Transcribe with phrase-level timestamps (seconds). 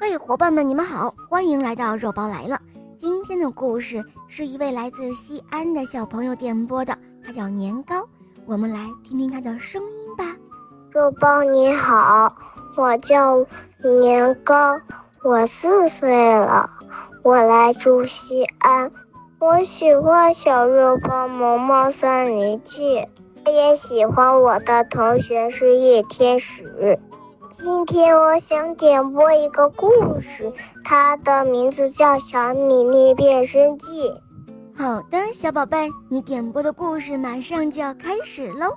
[0.00, 2.60] 嘿，伙伴们，你们好，欢迎来到肉包来了。
[2.96, 8.08] 今天的故事是一位来自西安的小朋友点播的，他叫年糕。
[8.46, 10.36] 我们来听听他的声音吧。
[10.92, 12.32] 肉包你好，
[12.76, 13.44] 我叫
[13.82, 14.80] 年糕，
[15.24, 16.70] 我四岁了，
[17.24, 18.92] 我来住西安。
[19.40, 22.98] 我喜欢小肉包《萌萌森林记》，
[23.44, 26.98] 我也喜欢我的同学是叶天使。
[27.50, 30.52] 今天我想点播一个故事，
[30.84, 34.10] 它的名字叫《小米粒变身记》。
[34.76, 38.66] 好的，小宝贝，你点播的故事马上就要开始喽，《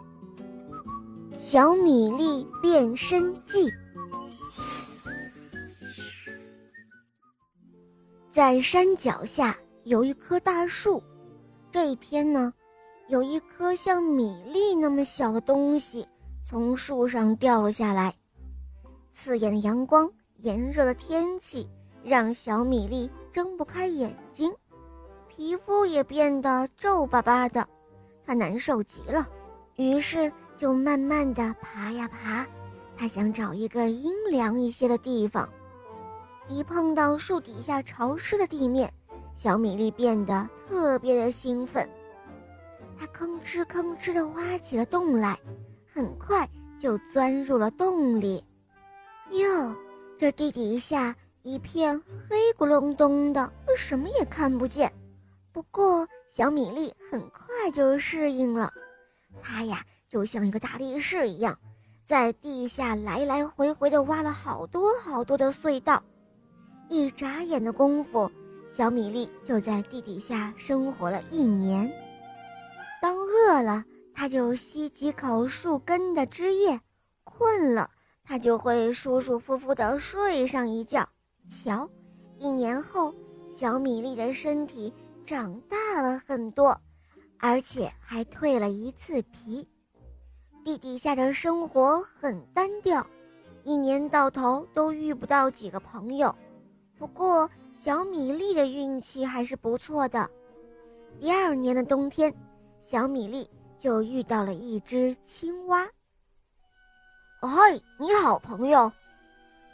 [1.37, 3.69] 小米粒变身记》。
[8.29, 11.03] 在山脚下有一棵大树，
[11.71, 12.53] 这一天呢，
[13.09, 16.07] 有一颗像米粒那么小的东西
[16.43, 18.13] 从树上掉了下来。
[19.13, 21.67] 刺眼的阳光，炎热的天气，
[22.03, 24.51] 让小米粒睁不开眼睛，
[25.27, 27.67] 皮肤也变得皱巴巴的，
[28.25, 29.27] 它难受极了，
[29.75, 32.47] 于是就慢慢的爬呀爬，
[32.95, 35.47] 它想找一个阴凉一些的地方。
[36.47, 38.91] 一碰到树底下潮湿的地面，
[39.35, 41.87] 小米粒变得特别的兴奋，
[42.97, 45.37] 它吭哧吭哧地挖起了洞来，
[45.93, 48.43] 很快就钻入了洞里。
[49.31, 49.75] 哟，
[50.17, 54.91] 这地底下一片黑咕隆咚的，什么也看不见。
[55.53, 58.71] 不过小米粒很快就适应了，
[59.41, 61.57] 它呀就像一个大力士一样，
[62.05, 66.03] 在地下来来回回的挖了好多好多的隧道。
[66.89, 68.29] 一眨眼的功夫，
[68.69, 71.89] 小米粒就在地底下生活了一年。
[73.01, 76.77] 当饿了，它就吸几口树根的汁液；
[77.23, 77.89] 困了。
[78.23, 81.07] 他就会舒舒服服地睡上一觉。
[81.47, 81.89] 瞧，
[82.37, 83.13] 一年后，
[83.49, 84.93] 小米粒的身体
[85.25, 86.79] 长大了很多，
[87.37, 89.67] 而且还蜕了一次皮。
[90.63, 93.05] 地底下的生活很单调，
[93.63, 96.33] 一年到头都遇不到几个朋友。
[96.97, 100.29] 不过，小米粒的运气还是不错的。
[101.19, 102.33] 第二年的冬天，
[102.81, 105.89] 小米粒就遇到了一只青蛙。
[107.43, 108.91] 嗨，你好，朋友！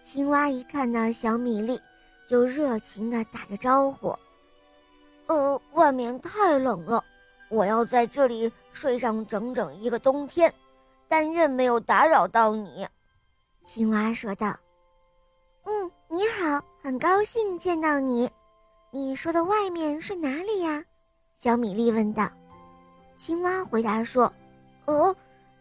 [0.02, 1.78] 青蛙一看到小米粒，
[2.26, 4.18] 就热情地打着招呼。
[5.26, 7.04] 呃，外面太冷了，
[7.50, 10.52] 我要在这里睡上整整一个冬天，
[11.10, 12.88] 但愿没有打扰到你。
[13.66, 14.56] 青蛙说道。
[15.66, 18.32] 嗯，你好，很高兴见到你。
[18.92, 20.82] 你说的外面是哪里呀？
[21.36, 22.30] 小米粒问道。
[23.18, 24.32] 青蛙回答说
[24.88, 25.14] ：“呃，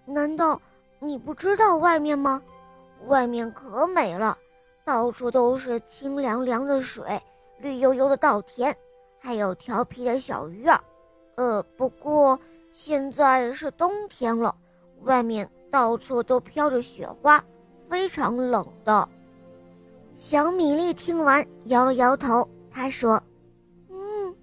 [0.04, 0.62] 难道？”
[0.98, 2.42] 你不知道外面吗？
[3.06, 4.36] 外面可美了，
[4.84, 7.20] 到处都是清凉凉的水，
[7.58, 8.74] 绿油油的稻田，
[9.18, 10.80] 还有调皮的小鱼儿。
[11.36, 12.38] 呃，不过
[12.72, 14.54] 现在是冬天了，
[15.02, 17.44] 外面到处都飘着雪花，
[17.88, 19.06] 非常冷的。
[20.16, 23.22] 小米粒听完摇了摇头，他说
[23.90, 24.34] ：“嗯，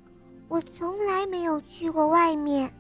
[0.48, 2.72] 我从来没有去过外面。”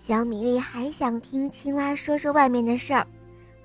[0.00, 3.06] 小米粒还想听青蛙说说外面的事儿，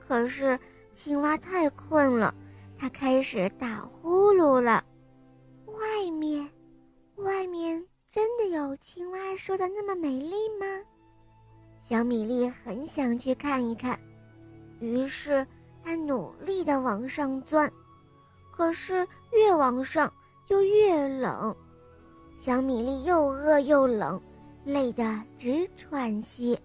[0.06, 0.60] 可是
[0.92, 2.36] 青蛙太困了，
[2.78, 4.84] 它开始打呼噜了。
[5.66, 6.46] 外面，
[7.16, 7.82] 外面
[8.12, 10.66] 真的有青蛙说的那么美丽吗？
[11.80, 13.98] 小米粒很想去看一看，
[14.82, 15.48] 于是
[15.86, 17.72] 它努力地往上钻，
[18.52, 20.12] 可是越往上
[20.44, 21.56] 就越冷。
[22.38, 24.22] 小米粒又饿又冷。
[24.66, 25.04] 累得
[25.38, 26.60] 直喘息。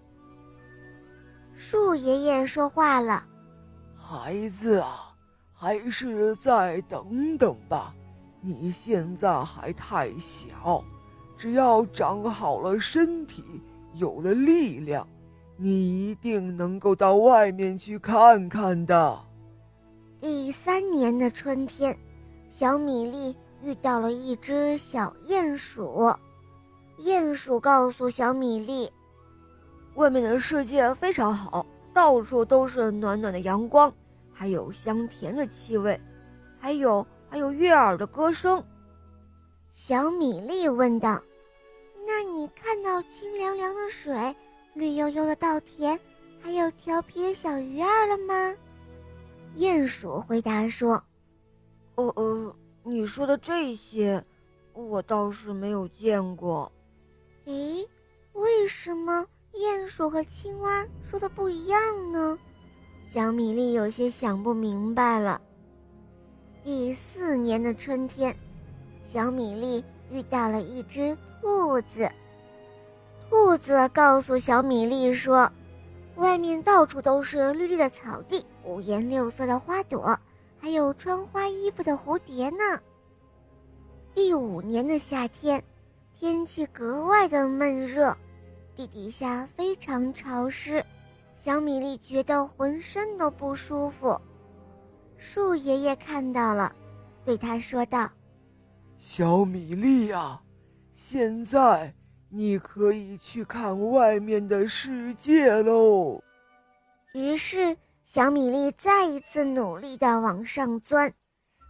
[1.53, 3.23] 树爷爷说话了
[3.95, 5.13] ：“孩子啊，
[5.53, 7.93] 还是再等等吧。
[8.41, 10.83] 你现在还太小，
[11.37, 13.43] 只要长好了身体，
[13.93, 15.07] 有了力量，
[15.55, 19.19] 你一定能够到外面去看看的。”
[20.19, 21.95] 第三年的春天，
[22.49, 26.11] 小米粒遇到了一只小鼹鼠。
[27.03, 28.91] 鼹鼠告诉小米粒
[29.95, 33.91] ：“外面的世界非常好，到处都是暖暖的阳光，
[34.31, 35.99] 还有香甜的气味，
[36.59, 38.63] 还有还有悦耳的歌声。”
[39.73, 41.19] 小米粒问道
[42.05, 44.35] ：“那你看到清凉凉的水、
[44.75, 45.99] 绿油油的稻田，
[46.39, 48.55] 还有调皮的小鱼儿了吗？”
[49.57, 51.03] 鼹鼠回答说
[51.95, 54.23] ：“呃呃，你说的这些，
[54.73, 56.71] 我倒是没有见过。”
[57.45, 57.87] 咦，
[58.33, 62.37] 为什么鼹鼠和青蛙说的不一样呢？
[63.05, 65.41] 小米粒有些想不明白了。
[66.63, 68.35] 第四年的春天，
[69.03, 72.09] 小米粒遇到了一只兔子。
[73.29, 75.51] 兔子告诉小米粒说
[76.15, 80.17] ：“外面到处都是绿绿的草地，五颜六色的花朵，
[80.59, 82.79] 还有穿花衣服的蝴蝶呢。”
[84.13, 85.63] 第五年的夏天，
[86.21, 88.15] 天气格外的闷热，
[88.75, 90.85] 地底下非常潮湿，
[91.35, 94.21] 小米粒觉得浑身都不舒服。
[95.17, 96.71] 树爷爷看到了，
[97.25, 98.07] 对他说道
[99.01, 100.39] ：“小米粒呀，
[100.93, 101.91] 现在
[102.29, 106.21] 你可以去看外面的世界喽。”
[107.15, 107.75] 于是，
[108.05, 111.11] 小米粒再一次努力地往上钻，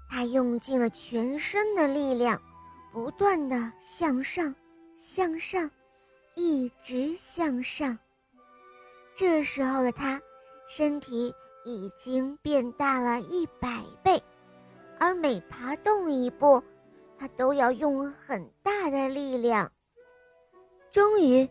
[0.09, 2.41] 他用尽了全身的力量，
[2.91, 4.53] 不断的向上、
[4.97, 5.69] 向上，
[6.35, 7.97] 一直向上。
[9.15, 10.21] 这时候的他，
[10.69, 11.33] 身体。
[11.63, 14.19] 已经变大了一百倍，
[14.97, 16.59] 而每爬动一步，
[17.19, 19.71] 它都要用很大的力量。
[20.91, 21.47] 终于，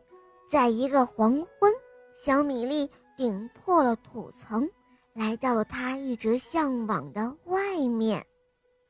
[0.49, 1.73] 在一个黄昏，
[2.13, 4.69] 小米粒顶破了土层，
[5.13, 8.27] 来到了它一直向往的外面。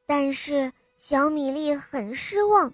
[0.06, 2.70] 但是，小米粒很失望，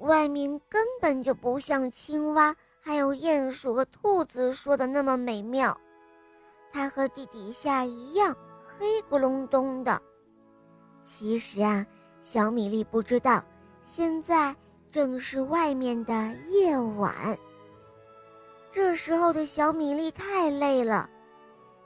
[0.00, 5.74] 外面根本就不像青蛙、还有鼹鼠和兔子说的那么美妙。
[6.70, 8.36] 它和地底下一样
[8.78, 9.98] 黑咕隆咚的。
[11.02, 11.86] 其实啊，
[12.22, 13.42] 小米粒不知道，
[13.86, 14.54] 现在
[14.90, 16.12] 正是外面的
[16.50, 17.14] 夜晚。
[18.70, 21.08] 这时候的小米粒太累了，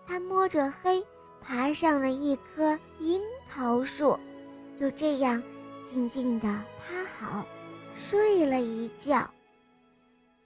[0.09, 1.07] 它摸着黑
[1.41, 4.19] 爬上了一棵樱桃树，
[4.81, 5.41] 就这样
[5.85, 7.47] 静静地趴好，
[7.95, 9.29] 睡了一觉。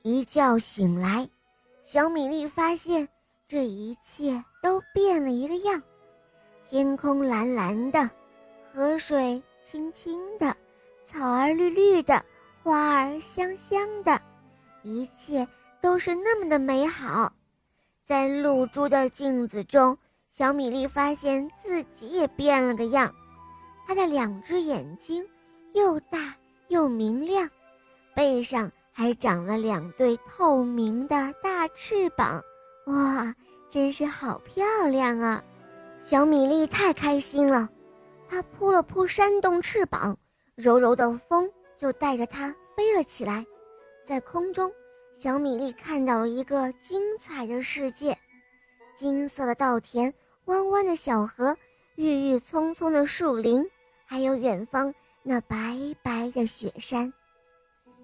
[0.02, 1.28] 一觉醒来，
[1.84, 3.08] 小米粒发现。
[3.48, 5.80] 这一切都变了一个样，
[6.68, 8.10] 天空蓝蓝的，
[8.74, 10.56] 河水清清的，
[11.04, 12.24] 草儿绿绿的，
[12.60, 14.20] 花儿香香的，
[14.82, 15.46] 一切
[15.80, 17.32] 都是那么的美好。
[18.02, 19.96] 在露珠的镜子中，
[20.28, 23.14] 小米粒发现自己也变了个样，
[23.86, 25.24] 它的两只眼睛
[25.72, 26.34] 又大
[26.68, 27.48] 又明亮，
[28.14, 32.42] 背上还长了两对透明的大翅膀。
[32.86, 33.32] 哇，
[33.70, 35.42] 真是好漂亮啊！
[36.00, 37.68] 小米粒太开心了，
[38.28, 40.16] 它扑了扑扇动翅膀，
[40.56, 43.46] 柔柔的风就带着它飞了起来。
[44.04, 44.72] 在空中，
[45.14, 48.16] 小米粒看到了一个精彩的世界：
[48.94, 50.12] 金色的稻田，
[50.46, 51.56] 弯弯的小河，
[51.96, 53.68] 郁郁葱葱的树林，
[54.06, 57.12] 还有远方那白白的雪山。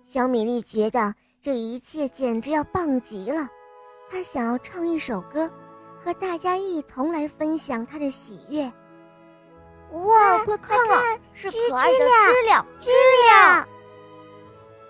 [0.04, 3.48] 小米粒觉得这一切简直要棒极了。
[4.10, 5.48] 她想要唱一首歌，
[6.04, 8.70] 和大家一同来分享她的喜悦。
[9.92, 12.90] 哇，快看啊，是可爱的知了，知
[13.30, 13.68] 了！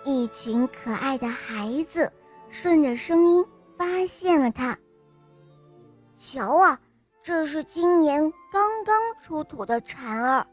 [0.05, 2.11] 一群可爱的孩子
[2.51, 3.45] 顺着声音
[3.77, 4.77] 发现了它。
[6.17, 6.81] 瞧啊，
[7.23, 10.47] 这是今年刚刚出土的蝉儿，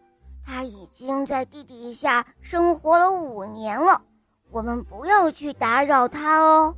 [0.49, 4.01] 它已经在地底下生活了五年了。
[4.49, 6.73] 我们不要去打扰它哦。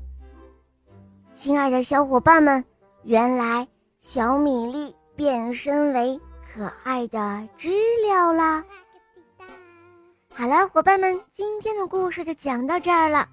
[1.34, 2.66] 亲爱的小伙伴们，
[3.04, 3.66] 原来
[4.02, 6.20] 小米粒变身为
[6.54, 7.70] 可爱的知
[8.06, 8.62] 了啦！
[10.34, 13.26] 好了，伙伴们，今天的故事就讲到这儿了。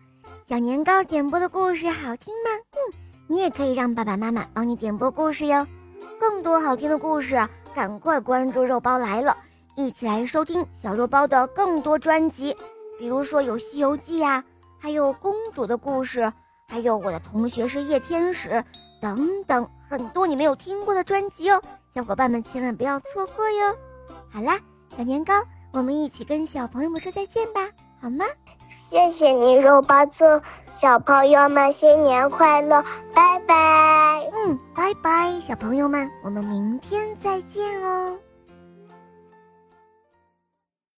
[0.46, 2.50] 小年糕点播的故事好听吗？
[2.74, 2.94] 嗯，
[3.26, 5.66] 你也可以让爸爸妈妈帮你点播故事哟。
[6.20, 9.36] 更多好听的故事，赶快关注肉包来了，
[9.78, 12.52] 一起来收听小肉包的更多专辑，
[12.98, 14.42] 比如说有《西游记》呀，
[14.82, 16.32] 还有公主的故事。
[16.68, 18.62] 还有我的同学是夜天使，
[19.00, 21.62] 等等很多你没有听过的专辑哦，
[21.94, 23.76] 小伙伴们千万不要错过哟。
[24.32, 24.58] 好啦，
[24.96, 25.32] 小年糕，
[25.72, 27.60] 我们一起跟小朋友们说再见吧，
[28.02, 28.24] 好吗？
[28.76, 32.82] 谢谢你，肉包做小朋友们新年快乐，
[33.14, 34.28] 拜拜。
[34.34, 38.18] 嗯，拜拜，小朋友们，我们明天再见哦。